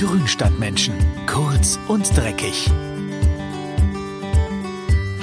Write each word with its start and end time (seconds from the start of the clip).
Grünstadtmenschen. 0.00 0.94
Kurz 1.26 1.78
und 1.86 2.16
dreckig. 2.16 2.70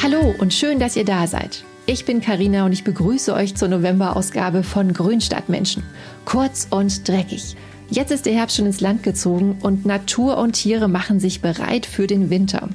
Hallo 0.03 0.35
und 0.37 0.53
schön, 0.53 0.79
dass 0.79 0.95
ihr 0.95 1.03
da 1.03 1.25
seid. 1.25 1.63
Ich 1.87 2.05
bin 2.05 2.21
Karina 2.21 2.63
und 2.63 2.73
ich 2.73 2.83
begrüße 2.83 3.33
euch 3.33 3.55
zur 3.55 3.69
November-Ausgabe 3.69 4.61
von 4.61 4.93
Grünstadtmenschen. 4.93 5.81
Kurz 6.25 6.67
und 6.69 7.07
dreckig. 7.07 7.55
Jetzt 7.89 8.11
ist 8.11 8.27
der 8.27 8.33
Herbst 8.33 8.57
schon 8.57 8.67
ins 8.67 8.79
Land 8.79 9.01
gezogen 9.01 9.57
und 9.63 9.87
Natur 9.87 10.37
und 10.37 10.51
Tiere 10.51 10.87
machen 10.87 11.19
sich 11.19 11.41
bereit 11.41 11.87
für 11.87 12.05
den 12.05 12.29
Winter. 12.29 12.69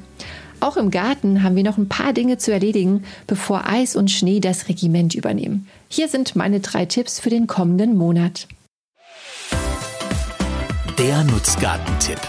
Auch 0.59 0.75
im 0.75 0.91
Garten 0.91 1.41
haben 1.41 1.55
wir 1.55 1.63
noch 1.63 1.77
ein 1.77 1.87
paar 1.87 2.11
Dinge 2.11 2.37
zu 2.37 2.51
erledigen, 2.51 3.05
bevor 3.27 3.65
Eis 3.65 3.95
und 3.95 4.11
Schnee 4.11 4.41
das 4.41 4.67
Regiment 4.67 5.15
übernehmen. 5.15 5.69
Hier 5.87 6.09
sind 6.09 6.35
meine 6.35 6.59
drei 6.59 6.85
Tipps 6.85 7.21
für 7.21 7.29
den 7.29 7.47
kommenden 7.47 7.95
Monat. 7.95 8.49
Der 10.99 11.23
Nutzgartentipp. 11.23 12.19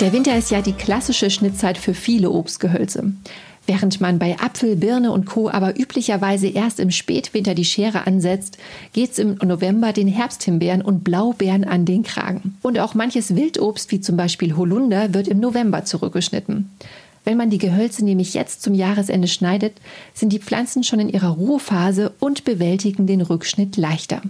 Der 0.00 0.12
Winter 0.14 0.36
ist 0.38 0.50
ja 0.50 0.62
die 0.62 0.72
klassische 0.72 1.28
Schnittzeit 1.28 1.76
für 1.76 1.92
viele 1.92 2.30
Obstgehölze. 2.30 3.12
Während 3.66 4.00
man 4.00 4.18
bei 4.18 4.38
Apfel, 4.38 4.76
Birne 4.76 5.12
und 5.12 5.26
Co. 5.26 5.50
aber 5.50 5.78
üblicherweise 5.78 6.46
erst 6.46 6.80
im 6.80 6.90
Spätwinter 6.90 7.54
die 7.54 7.66
Schere 7.66 8.06
ansetzt, 8.06 8.56
geht's 8.94 9.18
im 9.18 9.34
November 9.44 9.92
den 9.92 10.08
Herbsthimbeeren 10.08 10.80
und 10.80 11.04
Blaubeeren 11.04 11.64
an 11.64 11.84
den 11.84 12.02
Kragen. 12.02 12.56
Und 12.62 12.78
auch 12.78 12.94
manches 12.94 13.36
Wildobst, 13.36 13.90
wie 13.90 14.00
zum 14.00 14.16
Beispiel 14.16 14.56
Holunder, 14.56 15.12
wird 15.12 15.28
im 15.28 15.40
November 15.40 15.84
zurückgeschnitten. 15.84 16.70
Wenn 17.24 17.36
man 17.36 17.50
die 17.50 17.58
Gehölze 17.58 18.04
nämlich 18.04 18.32
jetzt 18.32 18.62
zum 18.62 18.74
Jahresende 18.74 19.28
schneidet, 19.28 19.74
sind 20.14 20.32
die 20.32 20.38
Pflanzen 20.38 20.82
schon 20.82 21.00
in 21.00 21.10
ihrer 21.10 21.30
Ruhephase 21.30 22.12
und 22.20 22.44
bewältigen 22.44 23.06
den 23.06 23.20
Rückschnitt 23.20 23.76
leichter. 23.76 24.22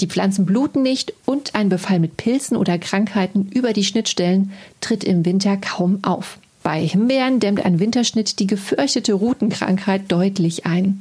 Die 0.00 0.06
Pflanzen 0.06 0.44
bluten 0.46 0.82
nicht 0.82 1.12
und 1.24 1.54
ein 1.54 1.68
Befall 1.68 2.00
mit 2.00 2.16
Pilzen 2.16 2.56
oder 2.56 2.78
Krankheiten 2.78 3.48
über 3.52 3.72
die 3.72 3.84
Schnittstellen 3.84 4.52
tritt 4.80 5.04
im 5.04 5.24
Winter 5.24 5.56
kaum 5.56 6.00
auf. 6.02 6.38
Bei 6.62 6.80
Himbeeren 6.80 7.40
dämmt 7.40 7.64
ein 7.64 7.78
Winterschnitt 7.78 8.38
die 8.38 8.46
gefürchtete 8.46 9.12
Rutenkrankheit 9.12 10.02
deutlich 10.08 10.66
ein. 10.66 11.00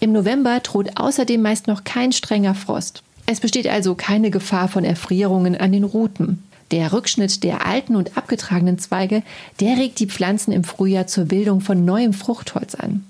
Im 0.00 0.12
November 0.12 0.60
droht 0.60 0.98
außerdem 1.00 1.40
meist 1.40 1.68
noch 1.68 1.84
kein 1.84 2.12
strenger 2.12 2.54
Frost. 2.54 3.02
Es 3.26 3.40
besteht 3.40 3.68
also 3.68 3.94
keine 3.94 4.30
Gefahr 4.30 4.68
von 4.68 4.84
Erfrierungen 4.84 5.56
an 5.56 5.72
den 5.72 5.84
Ruten. 5.84 6.42
Der 6.72 6.92
Rückschnitt 6.92 7.44
der 7.44 7.64
alten 7.64 7.94
und 7.94 8.16
abgetragenen 8.16 8.78
Zweige, 8.78 9.22
der 9.60 9.76
regt 9.76 10.00
die 10.00 10.08
Pflanzen 10.08 10.52
im 10.52 10.64
Frühjahr 10.64 11.06
zur 11.06 11.26
Bildung 11.26 11.60
von 11.60 11.84
neuem 11.84 12.12
Fruchtholz 12.12 12.74
an. 12.74 13.04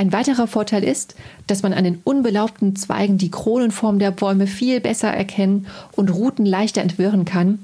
Ein 0.00 0.14
weiterer 0.14 0.46
Vorteil 0.46 0.82
ist, 0.82 1.14
dass 1.46 1.62
man 1.62 1.74
an 1.74 1.84
den 1.84 2.00
unbelaubten 2.04 2.74
Zweigen 2.74 3.18
die 3.18 3.30
Kronenform 3.30 3.98
der 3.98 4.10
Bäume 4.10 4.46
viel 4.46 4.80
besser 4.80 5.08
erkennen 5.08 5.66
und 5.92 6.08
Ruten 6.08 6.46
leichter 6.46 6.80
entwirren 6.80 7.26
kann 7.26 7.58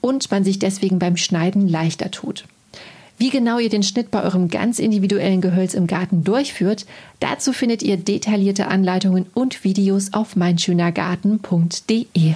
und 0.00 0.30
man 0.30 0.44
sich 0.44 0.60
deswegen 0.60 1.00
beim 1.00 1.16
Schneiden 1.16 1.66
leichter 1.66 2.12
tut. 2.12 2.44
Wie 3.18 3.30
genau 3.30 3.58
ihr 3.58 3.70
den 3.70 3.82
Schnitt 3.82 4.12
bei 4.12 4.22
eurem 4.22 4.46
ganz 4.46 4.78
individuellen 4.78 5.40
Gehölz 5.40 5.74
im 5.74 5.88
Garten 5.88 6.22
durchführt, 6.22 6.86
dazu 7.18 7.52
findet 7.52 7.82
ihr 7.82 7.96
detaillierte 7.96 8.68
Anleitungen 8.68 9.26
und 9.34 9.64
Videos 9.64 10.12
auf 10.12 10.36
meinschönergarten.de. 10.36 12.34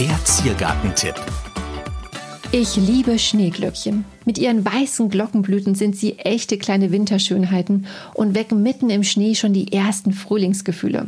Der 0.00 0.24
Ziergartentipp. 0.24 1.14
Ich 2.56 2.76
liebe 2.76 3.18
Schneeglöckchen. 3.18 4.04
Mit 4.24 4.38
ihren 4.38 4.64
weißen 4.64 5.08
Glockenblüten 5.08 5.74
sind 5.74 5.96
sie 5.96 6.20
echte 6.20 6.56
kleine 6.56 6.92
Winterschönheiten 6.92 7.86
und 8.14 8.36
wecken 8.36 8.62
mitten 8.62 8.90
im 8.90 9.02
Schnee 9.02 9.34
schon 9.34 9.52
die 9.52 9.72
ersten 9.72 10.12
Frühlingsgefühle. 10.12 11.06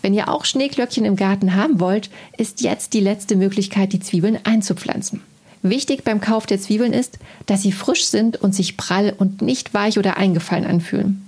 Wenn 0.00 0.14
ihr 0.14 0.30
auch 0.30 0.46
Schneeglöckchen 0.46 1.04
im 1.04 1.14
Garten 1.14 1.54
haben 1.54 1.78
wollt, 1.78 2.08
ist 2.38 2.62
jetzt 2.62 2.94
die 2.94 3.00
letzte 3.00 3.36
Möglichkeit, 3.36 3.92
die 3.92 4.00
Zwiebeln 4.00 4.38
einzupflanzen. 4.44 5.20
Wichtig 5.60 6.04
beim 6.04 6.22
Kauf 6.22 6.46
der 6.46 6.58
Zwiebeln 6.58 6.94
ist, 6.94 7.18
dass 7.44 7.60
sie 7.60 7.72
frisch 7.72 8.06
sind 8.06 8.40
und 8.40 8.54
sich 8.54 8.78
prall 8.78 9.12
und 9.18 9.42
nicht 9.42 9.74
weich 9.74 9.98
oder 9.98 10.16
eingefallen 10.16 10.64
anfühlen. 10.64 11.22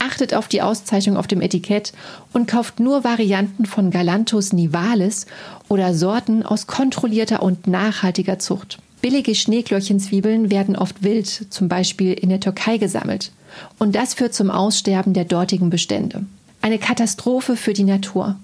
Achtet 0.00 0.34
auf 0.34 0.48
die 0.48 0.60
Auszeichnung 0.60 1.16
auf 1.16 1.26
dem 1.26 1.40
Etikett 1.40 1.94
und 2.34 2.46
kauft 2.46 2.78
nur 2.78 3.04
Varianten 3.04 3.64
von 3.64 3.90
Galanthus 3.90 4.52
nivalis 4.52 5.24
oder 5.68 5.94
Sorten 5.94 6.42
aus 6.42 6.66
kontrollierter 6.66 7.42
und 7.42 7.66
nachhaltiger 7.66 8.38
Zucht. 8.38 8.78
Billige 9.00 9.34
Schneeglöckchenzwiebeln 9.34 10.50
werden 10.50 10.74
oft 10.74 11.02
wild, 11.02 11.26
zum 11.50 11.68
Beispiel 11.68 12.12
in 12.14 12.30
der 12.30 12.40
Türkei 12.40 12.78
gesammelt. 12.78 13.30
Und 13.78 13.94
das 13.94 14.14
führt 14.14 14.34
zum 14.34 14.50
Aussterben 14.50 15.14
der 15.14 15.24
dortigen 15.24 15.70
Bestände. 15.70 16.26
Eine 16.62 16.78
Katastrophe 16.78 17.56
für 17.56 17.72
die 17.72 17.84
Natur. 17.84 18.36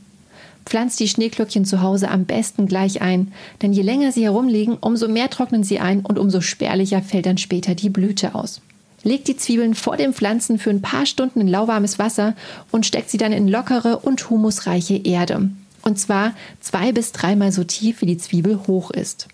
Pflanzt 0.65 1.01
die 1.01 1.09
Schneeglöckchen 1.09 1.65
zu 1.65 1.83
Hause 1.83 2.09
am 2.09 2.25
besten 2.25 2.67
gleich 2.67 3.03
ein, 3.03 3.33
denn 3.61 3.73
je 3.73 3.83
länger 3.83 4.13
sie 4.13 4.25
herumliegen, 4.25 4.79
umso 4.81 5.09
mehr 5.09 5.29
trocknen 5.29 5.65
sie 5.65 5.81
ein 5.81 6.01
und 6.01 6.19
umso 6.19 6.41
spärlicher 6.41 7.03
fällt 7.03 7.27
dann 7.27 7.37
später 7.37 7.75
die 7.75 7.91
Blüte 7.91 8.35
aus. 8.35 8.63
Legt 9.03 9.29
die 9.29 9.37
Zwiebeln 9.37 9.75
vor 9.75 9.99
dem 9.99 10.15
Pflanzen 10.15 10.59
für 10.59 10.71
ein 10.71 10.81
paar 10.81 11.05
Stunden 11.05 11.41
in 11.41 11.49
lauwarmes 11.49 11.99
Wasser 11.99 12.35
und 12.71 12.87
steckt 12.87 13.11
sie 13.11 13.19
dann 13.19 13.33
in 13.33 13.49
lockere 13.49 13.99
und 13.99 14.31
humusreiche 14.31 14.97
Erde. 14.97 15.51
Und 15.83 15.99
zwar 15.99 16.33
zwei 16.61 16.93
bis 16.93 17.13
dreimal 17.13 17.53
so 17.53 17.65
tief, 17.65 18.01
wie 18.01 18.07
die 18.07 18.17
Zwiebel 18.17 18.61
hoch 18.67 18.91
ist. 18.91 19.29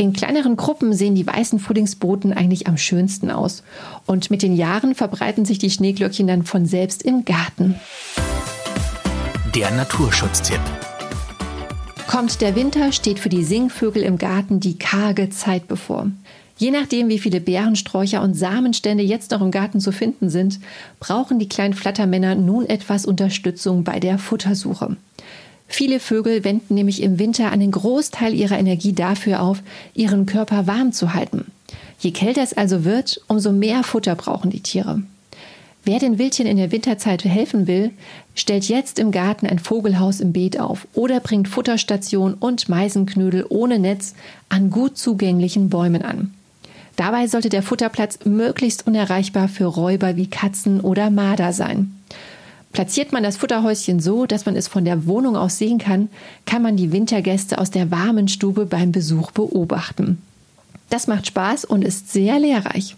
In 0.00 0.14
kleineren 0.14 0.56
Gruppen 0.56 0.94
sehen 0.94 1.14
die 1.14 1.26
weißen 1.26 1.58
Frühlingsboten 1.58 2.32
eigentlich 2.32 2.66
am 2.66 2.78
schönsten 2.78 3.30
aus. 3.30 3.62
Und 4.06 4.30
mit 4.30 4.40
den 4.40 4.56
Jahren 4.56 4.94
verbreiten 4.94 5.44
sich 5.44 5.58
die 5.58 5.68
Schneeglöckchen 5.68 6.26
dann 6.26 6.42
von 6.42 6.64
selbst 6.64 7.02
im 7.02 7.26
Garten. 7.26 7.74
Der 9.54 9.70
Naturschutztipp. 9.72 10.62
Kommt 12.06 12.40
der 12.40 12.56
Winter, 12.56 12.92
steht 12.92 13.18
für 13.18 13.28
die 13.28 13.44
Singvögel 13.44 14.02
im 14.02 14.16
Garten 14.16 14.58
die 14.58 14.78
karge 14.78 15.28
Zeit 15.28 15.68
bevor. 15.68 16.06
Je 16.56 16.70
nachdem, 16.70 17.10
wie 17.10 17.18
viele 17.18 17.42
Beerensträucher 17.42 18.22
und 18.22 18.32
Samenstände 18.32 19.04
jetzt 19.04 19.32
noch 19.32 19.42
im 19.42 19.50
Garten 19.50 19.80
zu 19.80 19.92
finden 19.92 20.30
sind, 20.30 20.60
brauchen 20.98 21.38
die 21.38 21.48
kleinen 21.48 21.74
Flattermänner 21.74 22.36
nun 22.36 22.64
etwas 22.64 23.04
Unterstützung 23.04 23.84
bei 23.84 24.00
der 24.00 24.16
Futtersuche. 24.16 24.96
Viele 25.72 26.00
Vögel 26.00 26.42
wenden 26.42 26.74
nämlich 26.74 27.00
im 27.00 27.20
Winter 27.20 27.52
einen 27.52 27.70
Großteil 27.70 28.34
ihrer 28.34 28.58
Energie 28.58 28.92
dafür 28.92 29.40
auf, 29.40 29.62
ihren 29.94 30.26
Körper 30.26 30.66
warm 30.66 30.92
zu 30.92 31.14
halten. 31.14 31.52
Je 32.00 32.10
kälter 32.10 32.42
es 32.42 32.52
also 32.52 32.84
wird, 32.84 33.20
umso 33.28 33.52
mehr 33.52 33.84
Futter 33.84 34.16
brauchen 34.16 34.50
die 34.50 34.60
Tiere. 34.60 35.00
Wer 35.84 36.00
den 36.00 36.18
Wildchen 36.18 36.46
in 36.46 36.56
der 36.56 36.72
Winterzeit 36.72 37.24
helfen 37.24 37.68
will, 37.68 37.92
stellt 38.34 38.68
jetzt 38.68 38.98
im 38.98 39.12
Garten 39.12 39.46
ein 39.46 39.60
Vogelhaus 39.60 40.18
im 40.18 40.32
Beet 40.32 40.58
auf 40.58 40.88
oder 40.92 41.20
bringt 41.20 41.46
Futterstation 41.46 42.34
und 42.34 42.68
Meisenknödel 42.68 43.46
ohne 43.48 43.78
Netz 43.78 44.14
an 44.48 44.70
gut 44.70 44.98
zugänglichen 44.98 45.70
Bäumen 45.70 46.02
an. 46.02 46.34
Dabei 46.96 47.28
sollte 47.28 47.48
der 47.48 47.62
Futterplatz 47.62 48.18
möglichst 48.24 48.88
unerreichbar 48.88 49.46
für 49.46 49.66
Räuber 49.66 50.16
wie 50.16 50.26
Katzen 50.26 50.80
oder 50.80 51.10
Marder 51.10 51.52
sein. 51.52 51.99
Platziert 52.72 53.12
man 53.12 53.22
das 53.22 53.36
Futterhäuschen 53.36 54.00
so, 54.00 54.26
dass 54.26 54.46
man 54.46 54.54
es 54.54 54.68
von 54.68 54.84
der 54.84 55.06
Wohnung 55.06 55.36
aus 55.36 55.58
sehen 55.58 55.78
kann, 55.78 56.08
kann 56.46 56.62
man 56.62 56.76
die 56.76 56.92
Wintergäste 56.92 57.58
aus 57.58 57.70
der 57.70 57.90
warmen 57.90 58.28
Stube 58.28 58.66
beim 58.66 58.92
Besuch 58.92 59.32
beobachten. 59.32 60.22
Das 60.88 61.06
macht 61.06 61.26
Spaß 61.26 61.64
und 61.64 61.82
ist 61.82 62.12
sehr 62.12 62.38
lehrreich. 62.38 62.96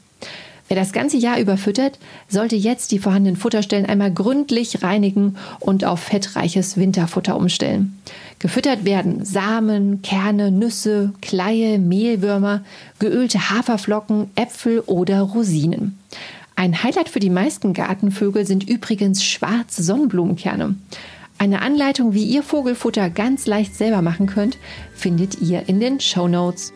Wer 0.69 0.77
das 0.77 0.93
ganze 0.93 1.19
Jahr 1.19 1.38
über 1.38 1.59
füttert, 1.59 1.99
sollte 2.28 2.56
jetzt 2.56 2.93
die 2.93 2.99
vorhandenen 2.99 3.37
Futterstellen 3.37 3.84
einmal 3.84 4.11
gründlich 4.11 4.82
reinigen 4.82 5.37
und 5.61 5.84
auf 5.84 6.00
fettreiches 6.00 6.78
Winterfutter 6.78 7.37
umstellen. 7.37 7.99
Gefüttert 8.38 8.84
werden 8.84 9.25
Samen, 9.25 10.00
Kerne, 10.00 10.50
Nüsse, 10.50 11.12
Kleie, 11.21 11.78
Mehlwürmer, 11.78 12.62
geölte 12.99 13.50
Haferflocken, 13.50 14.31
Äpfel 14.34 14.81
oder 14.81 15.21
Rosinen. 15.21 15.99
Ein 16.62 16.84
Highlight 16.84 17.09
für 17.09 17.19
die 17.19 17.28
meisten 17.28 17.73
Gartenvögel 17.73 18.47
sind 18.47 18.69
übrigens 18.71 19.25
schwarze 19.25 19.83
Sonnenblumenkerne. 19.83 20.77
Eine 21.37 21.61
Anleitung, 21.61 22.15
wie 22.15 22.23
ihr 22.23 22.45
Vogelfutter 22.45 23.11
ganz 23.11 23.47
leicht 23.47 23.75
selber 23.75 24.00
machen 24.00 24.29
könnt, 24.29 24.59
findet 24.94 25.41
ihr 25.41 25.69
in 25.69 25.81
den 25.81 25.99
Show 25.99 26.29
Notes. 26.29 26.73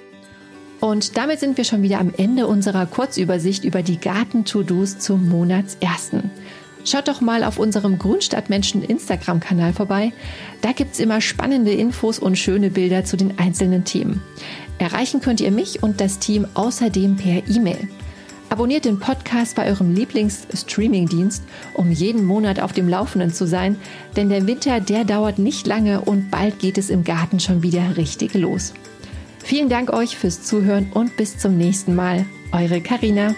Und 0.80 1.16
damit 1.16 1.38
sind 1.38 1.56
wir 1.56 1.62
schon 1.62 1.82
wieder 1.82 2.00
am 2.00 2.12
Ende 2.16 2.48
unserer 2.48 2.84
Kurzübersicht 2.86 3.62
über 3.64 3.84
die 3.84 4.00
Garten-To-Dos 4.00 4.98
zum 4.98 5.28
Monatsersten. 5.28 6.32
Schaut 6.84 7.06
doch 7.06 7.20
mal 7.20 7.44
auf 7.44 7.60
unserem 7.60 7.96
Grünstadtmenschen 7.96 8.82
Instagram-Kanal 8.82 9.72
vorbei. 9.72 10.12
Da 10.62 10.72
gibt 10.72 10.94
es 10.94 10.98
immer 10.98 11.20
spannende 11.20 11.70
Infos 11.70 12.18
und 12.18 12.36
schöne 12.36 12.70
Bilder 12.70 13.04
zu 13.04 13.16
den 13.16 13.38
einzelnen 13.38 13.84
Themen. 13.84 14.20
Erreichen 14.80 15.20
könnt 15.20 15.40
ihr 15.40 15.52
mich 15.52 15.84
und 15.84 16.00
das 16.00 16.18
Team 16.18 16.44
außerdem 16.54 17.14
per 17.18 17.48
E-Mail. 17.48 17.88
Abonniert 18.48 18.84
den 18.84 19.00
Podcast 19.00 19.56
bei 19.56 19.66
eurem 19.66 19.92
Lieblings-Streaming-Dienst, 19.94 21.42
um 21.74 21.90
jeden 21.90 22.24
Monat 22.24 22.60
auf 22.60 22.72
dem 22.72 22.88
Laufenden 22.88 23.32
zu 23.32 23.46
sein, 23.46 23.76
denn 24.14 24.28
der 24.28 24.46
Winter, 24.46 24.80
der 24.80 25.04
dauert 25.04 25.38
nicht 25.38 25.66
lange 25.66 26.00
und 26.00 26.30
bald 26.30 26.60
geht 26.60 26.78
es 26.78 26.88
im 26.88 27.02
Garten 27.02 27.40
schon 27.40 27.62
wieder 27.62 27.96
richtig 27.96 28.34
los. 28.34 28.72
Vielen 29.42 29.68
Dank 29.68 29.92
euch 29.92 30.16
fürs 30.16 30.42
Zuhören 30.42 30.90
und 30.92 31.16
bis 31.16 31.38
zum 31.38 31.56
nächsten 31.56 31.94
Mal. 31.94 32.24
Eure 32.52 32.80
Karina. 32.80 33.34